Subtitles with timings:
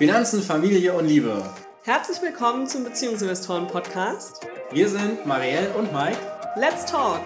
[0.00, 1.44] Finanzen, Familie und Liebe.
[1.84, 4.48] Herzlich willkommen zum Beziehungsinvestoren Podcast.
[4.72, 6.16] Wir sind Marielle und Mike.
[6.56, 7.20] Let's talk!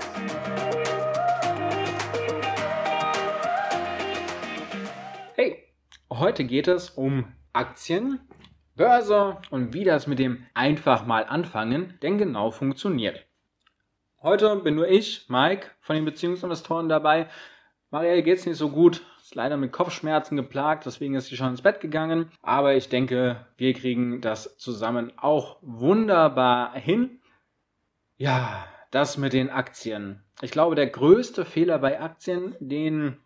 [5.36, 5.68] Hey,
[6.10, 8.18] heute geht es um Aktien,
[8.74, 13.24] Börse und wie das mit dem einfach mal anfangen denn genau funktioniert.
[14.20, 17.28] Heute bin nur ich, Mike, von den Beziehungsinvestoren dabei.
[17.92, 21.80] Marielle geht's nicht so gut, leider mit Kopfschmerzen geplagt, deswegen ist sie schon ins Bett
[21.80, 22.30] gegangen.
[22.42, 27.20] Aber ich denke, wir kriegen das zusammen auch wunderbar hin.
[28.16, 30.22] Ja, das mit den Aktien.
[30.40, 33.16] Ich glaube, der größte Fehler bei Aktien, den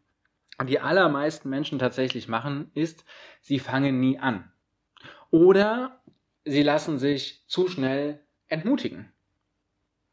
[0.65, 3.05] die allermeisten Menschen tatsächlich machen, ist,
[3.41, 4.51] sie fangen nie an.
[5.30, 6.02] Oder
[6.45, 9.13] sie lassen sich zu schnell entmutigen.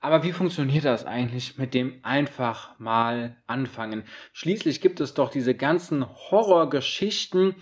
[0.06, 4.04] Aber wie funktioniert das eigentlich mit dem einfach mal anfangen?
[4.34, 7.56] Schließlich gibt es doch diese ganzen Horrorgeschichten.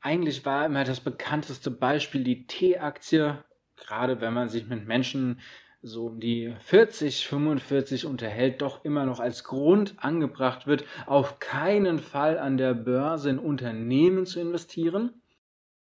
[0.00, 3.44] Eigentlich war immer das bekannteste Beispiel die T-Aktie,
[3.76, 5.38] gerade wenn man sich mit Menschen
[5.82, 12.00] so um die 40, 45 unterhält, doch immer noch als Grund angebracht wird, auf keinen
[12.00, 15.22] Fall an der Börse in Unternehmen zu investieren.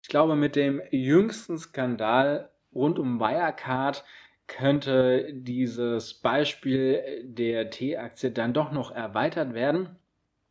[0.02, 4.06] Ich glaube, mit dem jüngsten Skandal rund um Wirecard
[4.48, 9.96] könnte dieses Beispiel der T-Aktie dann doch noch erweitert werden,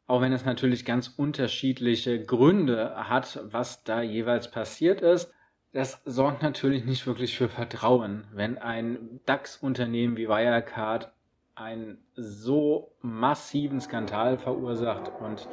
[0.07, 5.33] auch wenn es natürlich ganz unterschiedliche Gründe hat, was da jeweils passiert ist.
[5.73, 11.13] Das sorgt natürlich nicht wirklich für Vertrauen, wenn ein DAX-Unternehmen wie Wirecard
[11.55, 15.49] einen so massiven Skandal verursacht und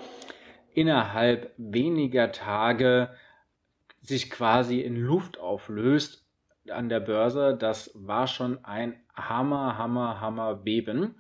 [0.73, 3.09] innerhalb weniger Tage
[4.01, 6.22] sich quasi in Luft auflöst
[6.69, 11.15] an der Börse, das war schon ein Hammer, Hammer, Hammer Beben.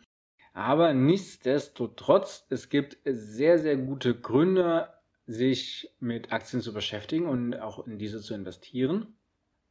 [0.53, 4.89] Aber nichtsdestotrotz, es gibt sehr, sehr gute Gründe,
[5.25, 9.15] sich mit Aktien zu beschäftigen und auch in diese zu investieren.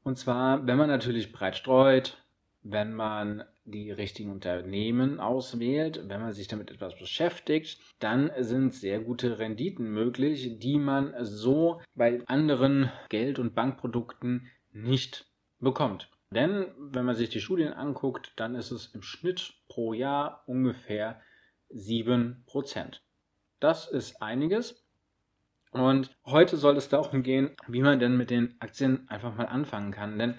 [0.03, 2.19] Und zwar, wenn man natürlich breit streut,
[2.63, 9.01] wenn man die richtigen Unternehmen auswählt, wenn man sich damit etwas beschäftigt, dann sind sehr
[9.01, 15.32] gute Renditen möglich, die man so bei anderen Geld- und Bankprodukten nicht
[15.62, 16.11] bekommt.
[16.30, 21.20] Denn wenn man sich die Studien anguckt, dann ist es im Schnitt pro Jahr ungefähr
[21.70, 23.00] 7%.
[23.61, 24.84] Das ist einiges.
[25.70, 29.92] Und heute soll es darum gehen, wie man denn mit den Aktien einfach mal anfangen
[29.92, 30.18] kann.
[30.18, 30.34] Denn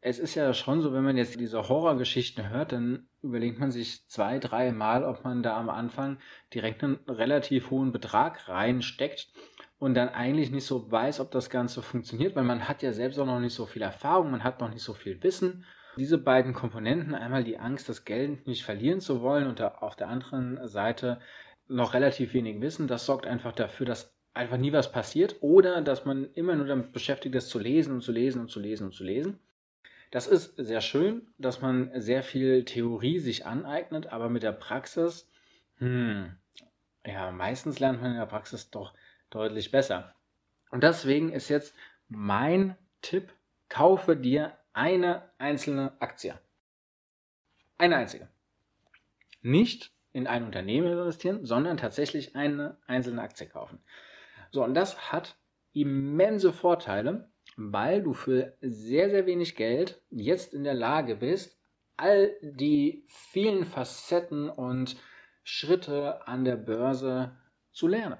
[0.00, 4.06] es ist ja schon so, wenn man jetzt diese Horrorgeschichten hört, dann überlegt man sich
[4.08, 6.18] zwei, drei Mal, ob man da am Anfang
[6.54, 9.32] direkt einen relativ hohen Betrag reinsteckt
[9.78, 13.18] und dann eigentlich nicht so weiß, ob das Ganze funktioniert, weil man hat ja selbst
[13.18, 15.64] auch noch nicht so viel Erfahrung, man hat noch nicht so viel Wissen.
[15.96, 20.08] Diese beiden Komponenten, einmal die Angst, das Geld nicht verlieren zu wollen und auf der
[20.08, 21.20] anderen Seite
[21.68, 26.04] noch relativ wenig Wissen, das sorgt einfach dafür, dass einfach nie was passiert oder dass
[26.04, 28.94] man immer nur damit beschäftigt ist, zu lesen und zu lesen und zu lesen und
[28.94, 29.38] zu lesen.
[30.10, 35.28] Das ist sehr schön, dass man sehr viel Theorie sich aneignet, aber mit der Praxis,
[35.78, 36.32] hm,
[37.04, 38.94] ja, meistens lernt man in der Praxis doch
[39.30, 40.14] deutlich besser.
[40.70, 41.74] Und deswegen ist jetzt
[42.08, 43.32] mein Tipp,
[43.68, 46.38] kaufe dir eine einzelne Aktie.
[47.78, 48.28] Eine einzige.
[49.42, 53.78] Nicht in ein Unternehmen investieren, sondern tatsächlich eine einzelne Aktie kaufen.
[54.50, 55.36] So, und das hat
[55.72, 61.58] immense Vorteile, weil du für sehr, sehr wenig Geld jetzt in der Lage bist,
[61.96, 64.96] all die vielen Facetten und
[65.42, 67.36] Schritte an der Börse
[67.72, 68.18] zu lernen.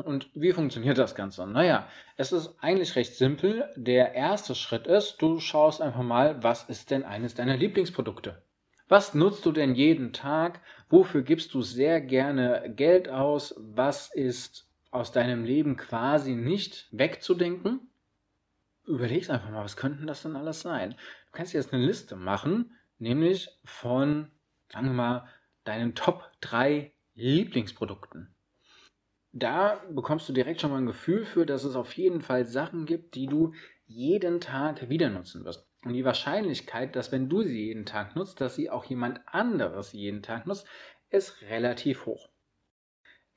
[0.00, 1.46] Und wie funktioniert das Ganze?
[1.46, 3.68] Naja, es ist eigentlich recht simpel.
[3.76, 8.42] Der erste Schritt ist, du schaust einfach mal, was ist denn eines deiner Lieblingsprodukte?
[8.88, 10.60] Was nutzt du denn jeden Tag?
[10.88, 13.54] Wofür gibst du sehr gerne Geld aus?
[13.58, 17.88] Was ist aus deinem Leben quasi nicht wegzudenken?
[18.86, 20.90] Überlegst einfach mal, was könnten das denn alles sein?
[21.26, 24.32] Du kannst jetzt eine Liste machen, nämlich von,
[24.72, 25.28] sagen wir mal,
[25.62, 28.34] deinen Top 3 Lieblingsprodukten
[29.32, 32.86] da bekommst du direkt schon mal ein Gefühl für, dass es auf jeden Fall Sachen
[32.86, 33.52] gibt, die du
[33.86, 35.66] jeden Tag wieder nutzen wirst.
[35.84, 39.92] Und die Wahrscheinlichkeit, dass wenn du sie jeden Tag nutzt, dass sie auch jemand anderes
[39.92, 40.66] jeden Tag nutzt,
[41.10, 42.28] ist relativ hoch.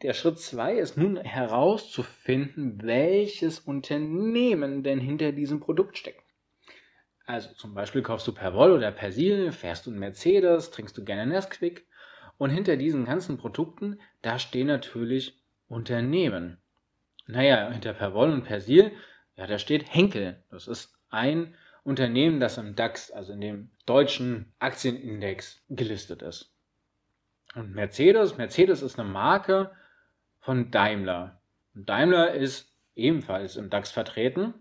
[0.01, 6.23] Der Schritt 2 ist nun herauszufinden, welches Unternehmen denn hinter diesem Produkt steckt.
[7.25, 11.25] Also zum Beispiel kaufst du Perwoll oder Persil, fährst du einen Mercedes, trinkst du gerne
[11.25, 11.87] Nesquik
[12.37, 15.42] und hinter diesen ganzen Produkten, da stehen natürlich
[15.73, 16.57] Unternehmen.
[17.27, 18.91] Naja, hinter Perwoll und Persil,
[19.35, 20.43] ja, da steht Henkel.
[20.49, 26.53] Das ist ein Unternehmen, das im DAX, also in dem deutschen Aktienindex, gelistet ist.
[27.55, 29.71] Und Mercedes, Mercedes ist eine Marke
[30.39, 31.41] von Daimler.
[31.75, 34.53] Und Daimler ist ebenfalls im DAX vertreten.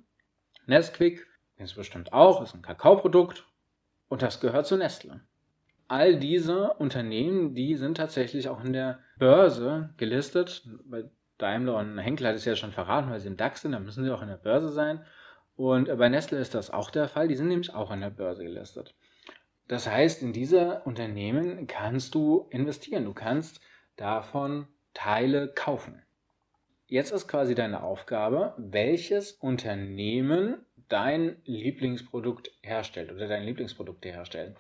[0.67, 1.27] Nesquik,
[1.57, 3.45] kennst du bestimmt auch, ist ein Kakaoprodukt
[4.09, 5.21] und das gehört zu Nestle.
[5.93, 10.67] All diese Unternehmen, die sind tatsächlich auch in der Börse gelistet.
[10.87, 11.05] Bei
[11.37, 14.03] Daimler und Henkel hat es ja schon verraten, weil sie im DAX sind, da müssen
[14.03, 15.05] sie auch in der Börse sein.
[15.55, 18.43] Und bei Nestle ist das auch der Fall, die sind nämlich auch an der Börse
[18.43, 18.95] gelistet.
[19.69, 23.61] Das heißt, in diese Unternehmen kannst du investieren, du kannst
[23.97, 26.01] davon Teile kaufen.
[26.87, 34.57] Jetzt ist quasi deine Aufgabe, welches Unternehmen dein Lieblingsprodukt herstellt oder deine Lieblingsprodukte herstellen.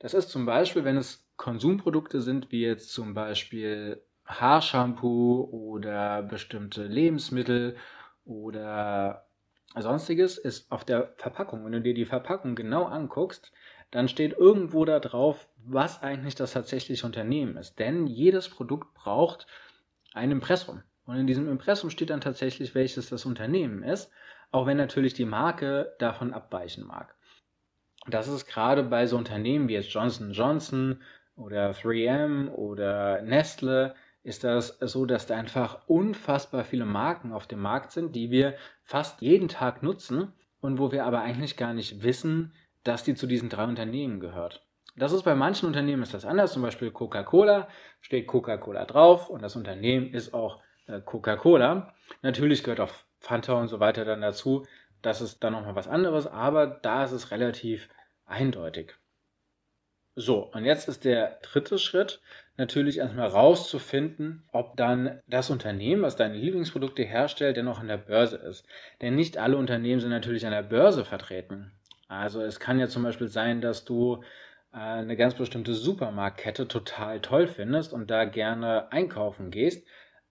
[0.00, 6.84] Das ist zum Beispiel, wenn es Konsumprodukte sind, wie jetzt zum Beispiel Haarshampoo oder bestimmte
[6.84, 7.76] Lebensmittel
[8.24, 9.26] oder
[9.76, 11.66] sonstiges, ist auf der Verpackung.
[11.66, 13.52] Wenn du dir die Verpackung genau anguckst,
[13.90, 17.78] dann steht irgendwo da drauf, was eigentlich das tatsächliche Unternehmen ist.
[17.78, 19.46] Denn jedes Produkt braucht
[20.14, 20.82] ein Impressum.
[21.04, 24.10] Und in diesem Impressum steht dann tatsächlich, welches das Unternehmen ist,
[24.50, 27.14] auch wenn natürlich die Marke davon abweichen mag.
[28.06, 31.02] Das ist gerade bei so Unternehmen wie jetzt Johnson Johnson
[31.36, 37.60] oder 3M oder Nestle ist das so, dass da einfach unfassbar viele Marken auf dem
[37.60, 42.02] Markt sind, die wir fast jeden Tag nutzen und wo wir aber eigentlich gar nicht
[42.02, 42.52] wissen,
[42.84, 44.66] dass die zu diesen drei Unternehmen gehört.
[44.96, 47.68] Das ist bei manchen Unternehmen ist das anders, zum Beispiel Coca-Cola
[48.00, 51.94] steht Coca-Cola drauf und das Unternehmen ist auch äh, Coca-Cola.
[52.22, 54.66] Natürlich gehört auch Fanta und so weiter dann dazu.
[55.02, 57.88] Das ist dann nochmal was anderes, aber da ist es relativ
[58.26, 58.94] eindeutig.
[60.16, 62.20] So, und jetzt ist der dritte Schritt
[62.56, 67.96] natürlich erstmal rauszufinden, ob dann das Unternehmen, was deine Lieblingsprodukte herstellt, denn auch an der
[67.96, 68.66] Börse ist.
[69.00, 71.72] Denn nicht alle Unternehmen sind natürlich an der Börse vertreten.
[72.08, 74.22] Also es kann ja zum Beispiel sein, dass du
[74.72, 79.86] äh, eine ganz bestimmte Supermarktkette total toll findest und da gerne einkaufen gehst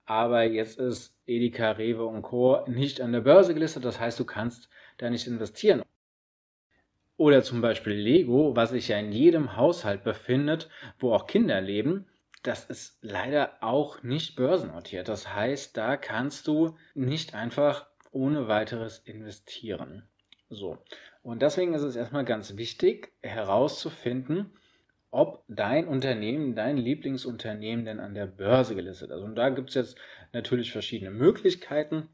[0.10, 2.66] aber jetzt ist Edeka, Rewe und Co.
[2.68, 5.84] nicht an der Börse gelistet, das heißt, du kannst da nicht investieren.
[7.18, 12.08] Oder zum Beispiel Lego, was sich ja in jedem Haushalt befindet, wo auch Kinder leben,
[12.44, 15.10] das ist leider auch nicht börsennotiert.
[15.10, 20.08] Das heißt, da kannst du nicht einfach ohne weiteres investieren.
[20.50, 20.78] So.
[21.22, 24.54] Und deswegen ist es erstmal ganz wichtig herauszufinden,
[25.12, 29.22] ob dein Unternehmen, dein Lieblingsunternehmen denn an der Börse gelistet ist.
[29.22, 29.98] Und da gibt es jetzt
[30.34, 32.10] natürlich verschiedene Möglichkeiten.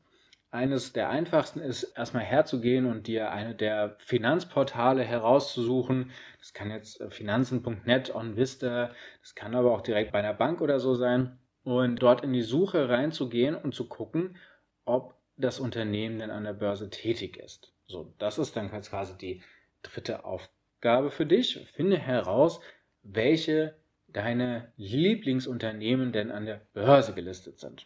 [0.52, 6.12] Eines der einfachsten ist, erstmal herzugehen und dir eine der Finanzportale herauszusuchen.
[6.40, 10.80] Das kann jetzt äh, finanzen.net, OnVista, das kann aber auch direkt bei einer Bank oder
[10.80, 11.38] so sein.
[11.66, 14.38] Und dort in die Suche reinzugehen und zu gucken,
[14.86, 17.74] ob das Unternehmen denn an der Börse tätig ist.
[17.88, 19.44] So, das ist dann quasi die
[19.82, 21.68] dritte Aufgabe für dich.
[21.74, 22.62] Finde heraus,
[23.06, 23.76] welche
[24.08, 27.86] deine Lieblingsunternehmen denn an der Börse gelistet sind.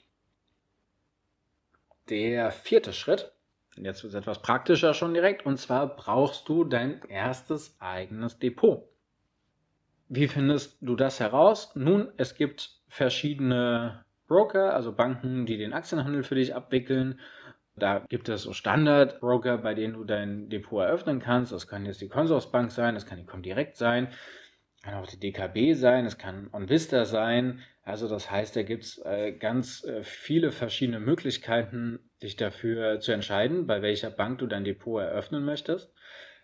[2.09, 3.31] Der vierte Schritt,
[3.75, 8.87] jetzt wird es etwas praktischer schon direkt, und zwar brauchst du dein erstes eigenes Depot.
[10.07, 11.75] Wie findest du das heraus?
[11.75, 17.19] Nun, es gibt verschiedene Broker, also Banken, die den Aktienhandel für dich abwickeln.
[17.75, 21.51] Da gibt es so Standard-Broker, bei denen du dein Depot eröffnen kannst.
[21.51, 24.09] Das kann jetzt die Consorsbank sein, das kann die Comdirect sein
[24.81, 27.61] kann auch die DKB sein, es kann OnVista sein.
[27.83, 33.11] Also das heißt, da gibt es äh, ganz äh, viele verschiedene Möglichkeiten, dich dafür zu
[33.11, 35.91] entscheiden, bei welcher Bank du dein Depot eröffnen möchtest.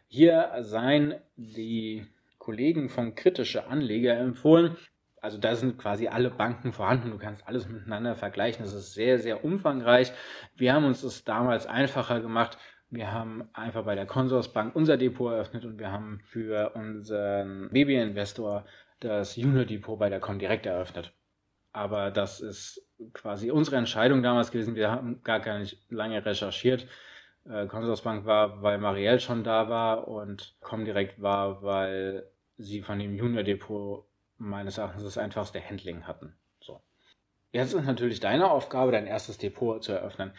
[0.07, 4.75] Hier seien die Kollegen von kritische Anleger empfohlen.
[5.21, 7.11] Also da sind quasi alle Banken vorhanden.
[7.11, 8.63] Du kannst alles miteinander vergleichen.
[8.63, 10.11] Das ist sehr, sehr umfangreich.
[10.55, 12.57] Wir haben uns das damals einfacher gemacht
[12.89, 18.65] wir haben einfach bei der Consorsbank unser Depot eröffnet und wir haben für unseren Baby-Investor
[18.99, 21.13] das Junior Depot bei der Comdirect eröffnet.
[21.73, 22.81] Aber das ist
[23.13, 24.75] quasi unsere Entscheidung damals gewesen.
[24.75, 26.87] Wir haben gar, gar nicht lange recherchiert.
[27.49, 32.27] Äh, Consorsbank war, weil Marielle schon da war und Comdirect war, weil
[32.57, 34.05] sie von dem Junior Depot
[34.37, 36.35] meines Erachtens das einfachste Handling hatten.
[36.61, 36.81] So.
[37.51, 40.31] Jetzt ist natürlich deine Aufgabe, dein erstes Depot zu eröffnen.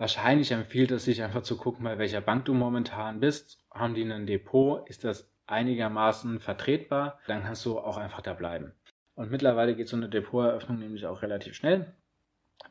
[0.00, 3.62] Wahrscheinlich empfiehlt es sich einfach zu gucken, bei welcher Bank du momentan bist.
[3.70, 4.88] Haben die ein Depot?
[4.88, 7.18] Ist das einigermaßen vertretbar?
[7.26, 8.72] Dann kannst du auch einfach da bleiben.
[9.14, 11.92] Und mittlerweile geht so eine Depoteröffnung nämlich auch relativ schnell.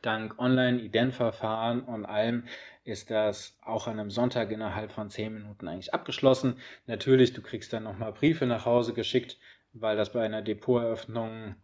[0.02, 2.46] Dank Online-Ident-Verfahren und allem
[2.82, 6.56] ist das auch an einem Sonntag innerhalb von 10 Minuten eigentlich abgeschlossen.
[6.88, 9.38] Natürlich, du kriegst dann nochmal Briefe nach Hause geschickt,
[9.72, 11.54] weil das bei einer Depoteröffnung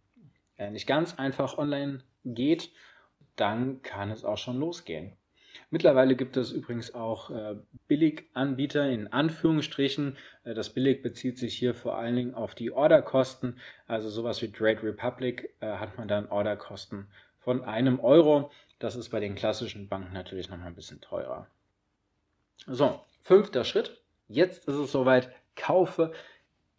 [0.71, 2.71] nicht ganz einfach online geht.
[3.35, 5.11] Dann kann es auch schon losgehen.
[5.69, 7.55] Mittlerweile gibt es übrigens auch äh,
[7.87, 10.15] Billiganbieter in Anführungsstrichen.
[10.45, 13.59] Äh, das Billig bezieht sich hier vor allen Dingen auf die Orderkosten.
[13.85, 17.07] Also sowas wie Trade Republic äh, hat man dann Orderkosten
[17.39, 18.49] von einem Euro.
[18.79, 21.47] Das ist bei den klassischen Banken natürlich nochmal ein bisschen teurer.
[22.65, 24.01] So, fünfter Schritt.
[24.29, 25.31] Jetzt ist es soweit.
[25.55, 26.13] Kaufe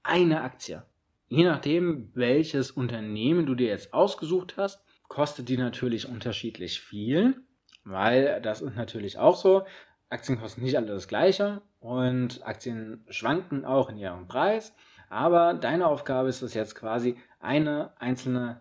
[0.02, 0.82] eine Aktie.
[1.28, 7.42] Je nachdem, welches Unternehmen du dir jetzt ausgesucht hast, kostet die natürlich unterschiedlich viel,
[7.90, 9.64] weil das ist natürlich auch so.
[10.10, 14.74] Aktien kosten nicht alle das gleiche und Aktien schwanken auch in ihrem Preis.
[15.10, 18.60] Aber deine Aufgabe ist es jetzt quasi, eine einzelne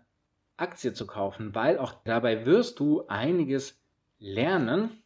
[0.56, 3.80] Aktie zu kaufen, weil auch dabei wirst du einiges
[4.20, 5.04] lernen.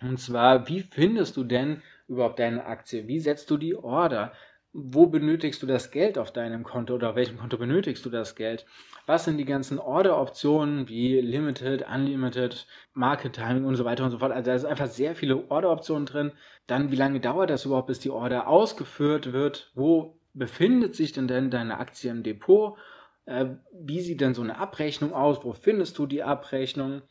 [0.00, 3.06] Und zwar, wie findest du denn überhaupt deine Aktie?
[3.06, 4.32] Wie setzt du die Order?
[4.72, 8.36] Wo benötigst du das Geld auf deinem Konto oder auf welchem Konto benötigst du das
[8.36, 8.66] Geld?
[9.04, 14.18] Was sind die ganzen Order-Optionen wie Limited, Unlimited, Market Timing und so weiter und so
[14.18, 14.30] fort?
[14.30, 16.32] Also da sind einfach sehr viele Order-Optionen drin.
[16.68, 19.72] Dann, wie lange dauert das überhaupt, bis die Order ausgeführt wird?
[19.74, 22.78] Wo befindet sich denn denn deine Aktie im Depot?
[23.26, 25.44] Äh, wie sieht denn so eine Abrechnung aus?
[25.44, 27.02] Wo findest du die Abrechnung?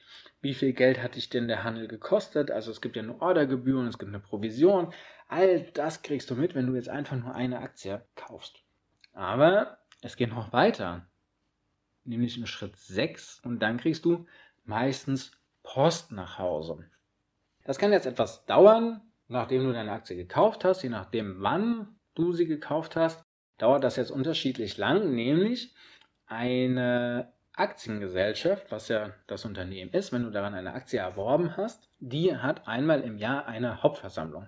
[0.41, 2.51] Wie viel Geld hat dich denn der Handel gekostet?
[2.51, 4.93] Also es gibt ja eine Ordergebühr und es gibt eine Provision.
[5.29, 8.63] All das kriegst du mit, wenn du jetzt einfach nur eine Aktie kaufst.
[9.13, 11.07] Aber es geht noch weiter,
[12.03, 14.25] nämlich im Schritt 6 und dann kriegst du
[14.65, 15.31] meistens
[15.62, 16.89] Post nach Hause.
[17.63, 22.33] Das kann jetzt etwas dauern, nachdem du deine Aktie gekauft hast, je nachdem wann du
[22.33, 23.21] sie gekauft hast,
[23.59, 25.75] dauert das jetzt unterschiedlich lang, nämlich
[26.25, 32.36] eine Aktiengesellschaft, was ja das Unternehmen ist, wenn du daran eine Aktie erworben hast, die
[32.36, 34.48] hat einmal im Jahr eine Hauptversammlung.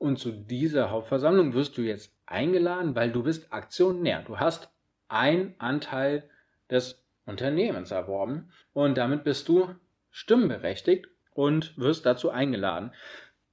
[0.00, 4.22] Und zu dieser Hauptversammlung wirst du jetzt eingeladen, weil du bist Aktionär.
[4.22, 4.70] Du hast
[5.08, 6.24] einen Anteil
[6.70, 9.74] des Unternehmens erworben und damit bist du
[10.10, 12.92] stimmberechtigt und wirst dazu eingeladen.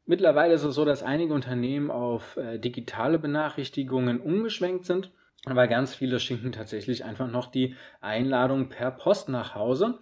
[0.06, 5.12] Mittlerweile ist es so, dass einige Unternehmen auf äh, digitale Benachrichtigungen umgeschwenkt sind,
[5.46, 10.00] aber ganz viele schicken tatsächlich einfach noch die Einladung per Post nach Hause.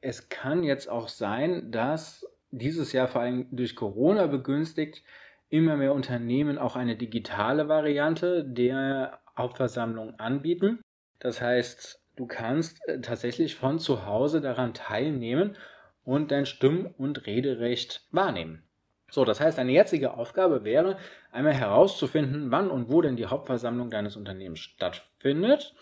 [0.00, 5.02] Es kann jetzt auch sein, dass dieses Jahr vor allem durch Corona begünstigt
[5.50, 10.80] immer mehr Unternehmen auch eine digitale Variante der Hauptversammlung anbieten.
[11.18, 15.56] Das heißt, du kannst äh, tatsächlich von zu Hause daran teilnehmen
[16.04, 18.62] und dein Stimm- und Rederecht wahrnehmen.
[19.10, 20.96] So, das heißt, deine jetzige Aufgabe wäre,
[21.32, 25.74] einmal herauszufinden, wann und wo denn die Hauptversammlung deines Unternehmens stattfindet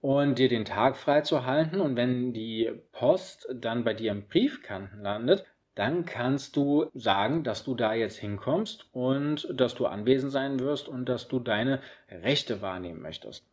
[0.00, 1.80] und dir den Tag freizuhalten.
[1.80, 5.44] Und wenn die Post dann bei dir im Briefkasten landet,
[5.76, 10.88] dann kannst du sagen, dass du da jetzt hinkommst und dass du anwesend sein wirst
[10.88, 11.80] und dass du deine
[12.10, 13.46] Rechte wahrnehmen möchtest.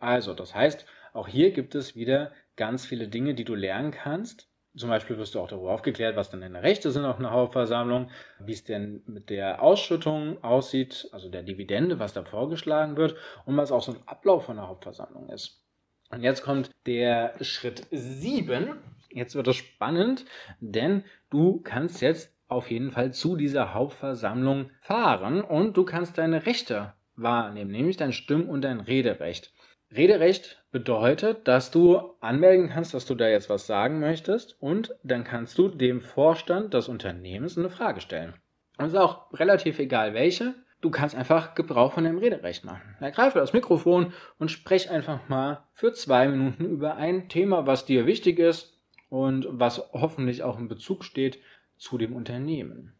[0.00, 4.48] Also, das heißt, auch hier gibt es wieder ganz viele Dinge, die du lernen kannst.
[4.76, 8.10] Zum Beispiel wirst du auch darüber aufgeklärt, was denn deine Rechte sind auf einer Hauptversammlung,
[8.40, 13.14] wie es denn mit der Ausschüttung aussieht, also der Dividende, was da vorgeschlagen wird
[13.46, 15.62] und was auch so ein Ablauf von einer Hauptversammlung ist.
[16.10, 18.76] Und jetzt kommt der Schritt 7.
[19.14, 20.24] Jetzt wird es spannend,
[20.58, 26.46] denn du kannst jetzt auf jeden Fall zu dieser Hauptversammlung fahren und du kannst deine
[26.46, 29.52] Rechte wahrnehmen, nämlich dein Stimm- und dein Rederecht.
[29.94, 35.22] Rederecht bedeutet, dass du anmelden kannst, dass du da jetzt was sagen möchtest und dann
[35.22, 38.34] kannst du dem Vorstand des Unternehmens eine Frage stellen.
[38.78, 40.54] Und es ist auch relativ egal welche.
[40.80, 42.96] Du kannst einfach Gebrauch von deinem Rederecht machen.
[42.98, 48.06] Ergreife das Mikrofon und sprech einfach mal für zwei Minuten über ein Thema, was dir
[48.06, 48.73] wichtig ist
[49.08, 51.38] und was hoffentlich auch in Bezug steht
[51.76, 52.94] zu dem Unternehmen.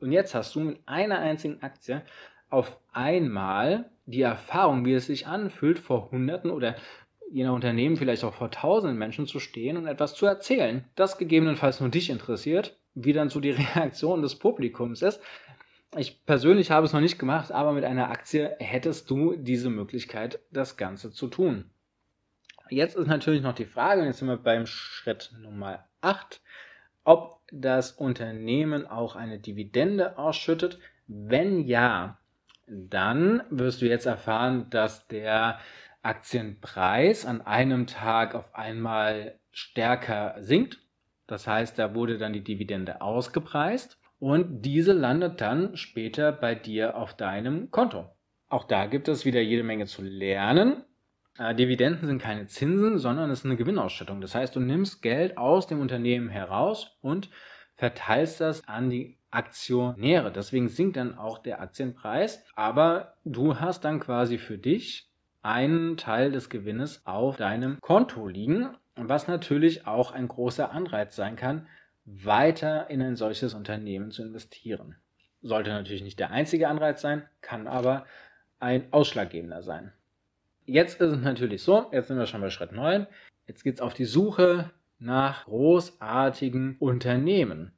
[0.00, 2.02] Und jetzt hast du mit einer einzigen Aktie
[2.50, 6.76] auf einmal die Erfahrung, wie es sich anfühlt, vor Hunderten oder
[7.30, 11.18] je nach Unternehmen vielleicht auch vor tausenden Menschen zu stehen und etwas zu erzählen, das
[11.18, 15.20] gegebenenfalls nur dich interessiert, wie dann so die Reaktion des Publikums ist.
[15.96, 20.40] Ich persönlich habe es noch nicht gemacht, aber mit einer Aktie hättest du diese Möglichkeit,
[20.50, 21.70] das Ganze zu tun.
[22.70, 26.40] Jetzt ist natürlich noch die Frage, und jetzt sind wir beim Schritt Nummer 8,
[27.04, 30.78] ob das Unternehmen auch eine Dividende ausschüttet.
[31.06, 32.18] Wenn ja,
[32.66, 35.58] dann wirst du jetzt erfahren, dass der
[36.02, 40.78] Aktienpreis an einem Tag auf einmal stärker sinkt.
[41.26, 46.96] Das heißt, da wurde dann die Dividende ausgepreist und diese landet dann später bei dir
[46.96, 48.08] auf deinem Konto.
[48.48, 50.84] Auch da gibt es wieder jede Menge zu lernen.
[51.38, 54.20] Äh, Dividenden sind keine Zinsen, sondern es ist eine Gewinnausschüttung.
[54.20, 57.28] Das heißt, du nimmst Geld aus dem Unternehmen heraus und
[57.76, 60.30] verteilst das an die Aktionäre.
[60.30, 62.44] Deswegen sinkt dann auch der Aktienpreis.
[62.54, 65.10] Aber du hast dann quasi für dich
[65.42, 71.36] einen Teil des Gewinnes auf deinem Konto liegen, was natürlich auch ein großer Anreiz sein
[71.36, 71.66] kann,
[72.04, 74.96] weiter in ein solches Unternehmen zu investieren.
[75.42, 78.06] Sollte natürlich nicht der einzige Anreiz sein, kann aber
[78.60, 79.92] ein ausschlaggebender sein.
[80.66, 83.06] Jetzt ist es natürlich so, jetzt sind wir schon bei Schritt 9,
[83.46, 87.72] jetzt geht es auf die Suche nach großartigen Unternehmen.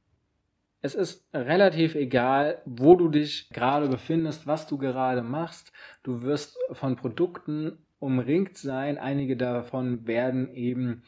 [0.83, 5.73] Es ist relativ egal, wo du dich gerade befindest, was du gerade machst.
[6.05, 8.99] Du wirst von Produkten umringt sein.
[8.99, 11.03] Einige davon werden eben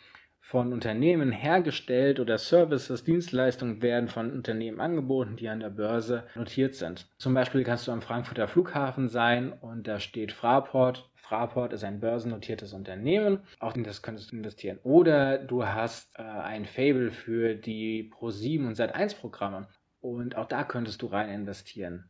[0.48, 6.74] von Unternehmen hergestellt oder Services, Dienstleistungen werden von Unternehmen angeboten, die an der Börse notiert
[6.74, 7.06] sind.
[7.18, 11.10] Zum Beispiel kannst du am Frankfurter Flughafen sein und da steht Fraport.
[11.16, 14.78] Fraport ist ein börsennotiertes Unternehmen, auch in das könntest du investieren.
[14.84, 19.68] Oder du hast äh, ein Fable für die Pro7 und Sat1 Programme
[20.00, 22.08] und auch da könntest du rein investieren.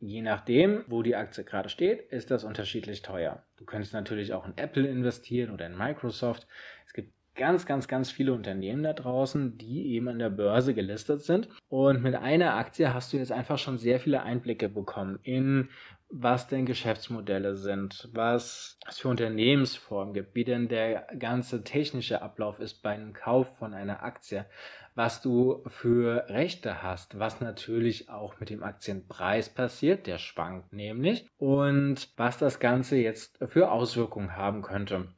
[0.00, 3.44] Je nachdem, wo die Aktie gerade steht, ist das unterschiedlich teuer.
[3.56, 6.48] Du könntest natürlich auch in Apple investieren oder in Microsoft.
[6.86, 11.22] Es gibt ganz, ganz, ganz viele Unternehmen da draußen, die eben an der Börse gelistet
[11.22, 11.48] sind.
[11.70, 15.70] Und mit einer Aktie hast du jetzt einfach schon sehr viele Einblicke bekommen in
[16.10, 22.60] was denn Geschäftsmodelle sind, was es für Unternehmensformen gibt, wie denn der ganze technische Ablauf
[22.60, 24.46] ist beim Kauf von einer Aktie,
[24.94, 31.26] was du für Rechte hast, was natürlich auch mit dem Aktienpreis passiert, der schwankt nämlich,
[31.36, 35.08] und was das Ganze jetzt für Auswirkungen haben könnte.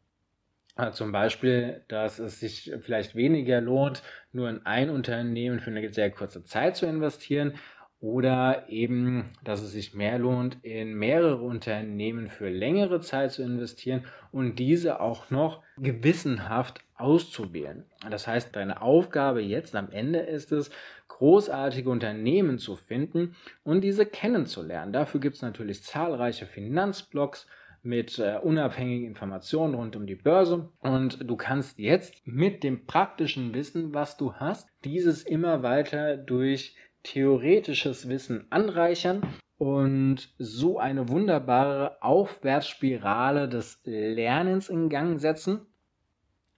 [0.76, 5.92] Äh, zum Beispiel, dass es sich vielleicht weniger lohnt, nur in ein Unternehmen für eine
[5.92, 7.54] sehr kurze Zeit zu investieren
[8.00, 14.04] oder eben, dass es sich mehr lohnt, in mehrere Unternehmen für längere Zeit zu investieren
[14.32, 17.84] und diese auch noch gewissenhaft auszuwählen.
[18.08, 20.70] Das heißt, deine Aufgabe jetzt am Ende ist es,
[21.08, 24.94] großartige Unternehmen zu finden und diese kennenzulernen.
[24.94, 27.46] Dafür gibt es natürlich zahlreiche Finanzblogs,
[27.82, 30.68] mit äh, unabhängigen Informationen rund um die Börse.
[30.80, 36.76] Und du kannst jetzt mit dem praktischen Wissen, was du hast, dieses immer weiter durch
[37.02, 39.22] theoretisches Wissen anreichern
[39.56, 45.60] und so eine wunderbare Aufwärtsspirale des Lernens in Gang setzen.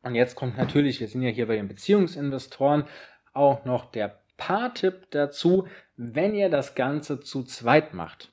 [0.03, 2.85] Und jetzt kommt natürlich, wir sind ja hier bei den Beziehungsinvestoren,
[3.33, 8.32] auch noch der Paartipp dazu, wenn ihr das Ganze zu zweit macht.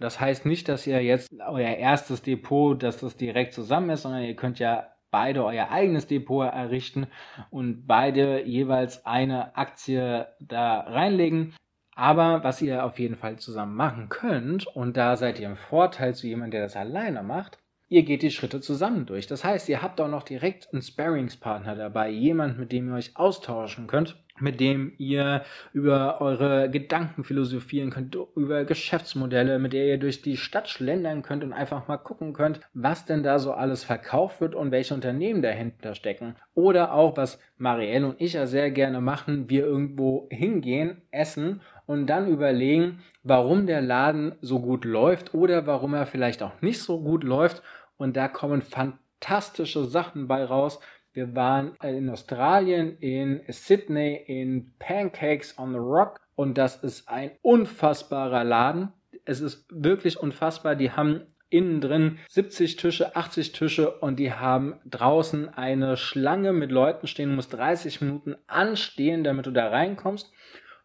[0.00, 4.22] Das heißt nicht, dass ihr jetzt euer erstes Depot, dass das direkt zusammen ist, sondern
[4.22, 7.06] ihr könnt ja beide euer eigenes Depot errichten
[7.50, 11.54] und beide jeweils eine Aktie da reinlegen.
[11.94, 16.14] Aber was ihr auf jeden Fall zusammen machen könnt, und da seid ihr im Vorteil
[16.14, 17.58] zu jemandem, der das alleine macht,
[17.90, 19.26] ihr geht die Schritte zusammen durch.
[19.26, 23.16] Das heißt, ihr habt auch noch direkt einen Sparringspartner dabei, jemand, mit dem ihr euch
[23.16, 29.98] austauschen könnt mit dem ihr über eure Gedanken philosophieren könnt, über Geschäftsmodelle, mit der ihr
[29.98, 33.84] durch die Stadt schlendern könnt und einfach mal gucken könnt, was denn da so alles
[33.84, 36.36] verkauft wird und welche Unternehmen dahinter stecken.
[36.54, 42.06] Oder auch, was Marielle und ich ja sehr gerne machen, wir irgendwo hingehen, essen und
[42.06, 47.00] dann überlegen, warum der Laden so gut läuft oder warum er vielleicht auch nicht so
[47.02, 47.62] gut läuft.
[47.96, 50.80] Und da kommen fantastische Sachen bei raus,
[51.12, 57.32] wir waren in Australien, in Sydney, in Pancakes on the Rock und das ist ein
[57.42, 58.92] unfassbarer Laden.
[59.24, 60.76] Es ist wirklich unfassbar.
[60.76, 66.70] Die haben innen drin 70 Tische, 80 Tische und die haben draußen eine Schlange mit
[66.70, 67.30] Leuten stehen.
[67.30, 70.32] Du musst 30 Minuten anstehen, damit du da reinkommst.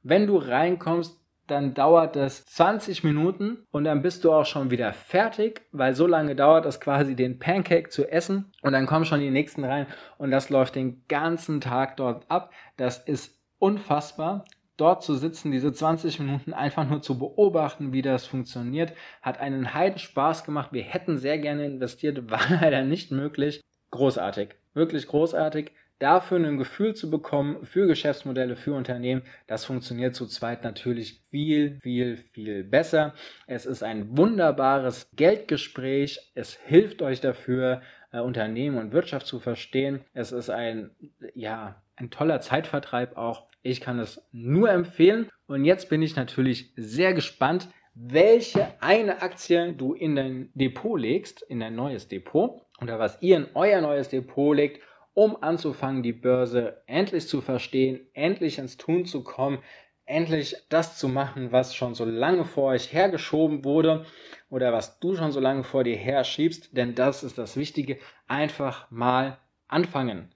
[0.02, 4.94] Wenn du reinkommst, dann dauert es 20 Minuten und dann bist du auch schon wieder
[4.94, 9.20] fertig, weil so lange dauert es quasi den Pancake zu essen und dann kommen schon
[9.20, 12.52] die nächsten rein und das läuft den ganzen Tag dort ab.
[12.78, 14.46] Das ist unfassbar.
[14.78, 19.74] Dort zu sitzen, diese 20 Minuten einfach nur zu beobachten, wie das funktioniert, hat einen
[19.74, 20.74] heiden Spaß gemacht.
[20.74, 23.62] Wir hätten sehr gerne investiert, war leider nicht möglich.
[23.92, 30.28] Großartig, wirklich großartig dafür ein Gefühl zu bekommen für Geschäftsmodelle, für Unternehmen, das funktioniert zu
[30.28, 33.14] zweit natürlich viel, viel, viel besser.
[33.48, 36.32] Es ist ein wunderbares Geldgespräch.
[36.36, 37.82] Es hilft euch dafür,
[38.12, 40.02] äh, Unternehmen und Wirtschaft zu verstehen.
[40.14, 40.92] Es ist ein,
[41.34, 43.48] ja, ein toller Zeitvertreib auch.
[43.62, 45.30] Ich kann es nur empfehlen.
[45.48, 51.42] Und jetzt bin ich natürlich sehr gespannt, welche eine Aktie du in dein Depot legst,
[51.44, 54.82] in dein neues Depot oder was ihr in euer neues Depot legt
[55.16, 59.60] um anzufangen, die Börse endlich zu verstehen, endlich ins Tun zu kommen,
[60.06, 64.06] endlich das zu machen, was schon so lange vor euch hergeschoben wurde
[64.50, 67.98] oder was du schon so lange vor dir herschiebst, denn das ist das Wichtige,
[68.28, 70.30] einfach mal anfangen.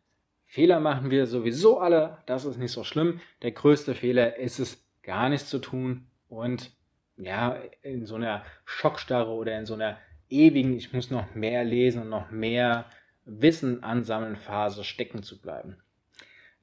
[0.46, 3.20] Fehler machen wir sowieso alle, das ist nicht so schlimm.
[3.44, 6.72] Der größte Fehler ist es, gar nichts zu tun und
[7.18, 9.98] ja, in so einer Schockstarre oder in so einer
[10.30, 12.86] ewigen, ich muss noch mehr lesen und noch mehr
[13.30, 15.78] Wissen ansammeln Phase stecken zu bleiben.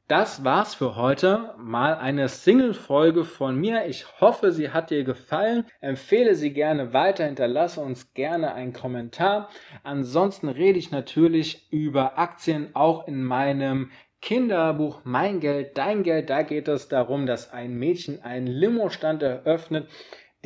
[0.08, 1.54] Das war's für heute.
[1.58, 3.86] Mal eine Single-Folge von mir.
[3.86, 5.64] Ich hoffe, sie hat dir gefallen.
[5.80, 7.24] Empfehle sie gerne weiter.
[7.24, 9.48] Hinterlasse uns gerne einen Kommentar.
[9.82, 13.90] Ansonsten rede ich natürlich über Aktien auch in meinem
[14.22, 16.30] Kinderbuch Mein Geld, Dein Geld.
[16.30, 19.88] Da geht es darum, dass ein Mädchen einen Limo-Stand eröffnet,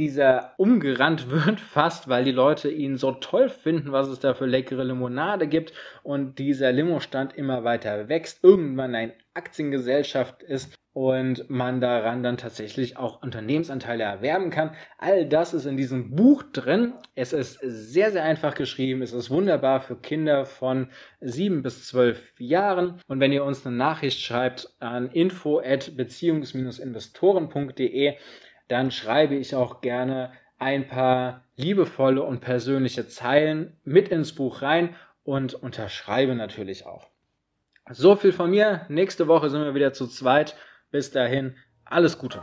[0.00, 4.46] dieser umgerannt wird fast, weil die Leute ihn so toll finden, was es da für
[4.46, 11.80] leckere Limonade gibt und dieser Limo-Stand immer weiter wächst, irgendwann eine Aktiengesellschaft ist und man
[11.80, 14.72] daran dann tatsächlich auch Unternehmensanteile erwerben kann.
[14.98, 16.94] All das ist in diesem Buch drin.
[17.14, 19.02] Es ist sehr, sehr einfach geschrieben.
[19.02, 20.88] Es ist wunderbar für Kinder von
[21.20, 23.00] 7 bis 12 Jahren.
[23.06, 28.16] Und wenn ihr uns eine Nachricht schreibt an info at beziehungs-investoren.de,
[28.70, 34.94] dann schreibe ich auch gerne ein paar liebevolle und persönliche Zeilen mit ins Buch rein
[35.24, 37.08] und unterschreibe natürlich auch.
[37.90, 38.86] So viel von mir.
[38.88, 40.56] Nächste Woche sind wir wieder zu zweit.
[40.90, 42.42] Bis dahin, alles Gute.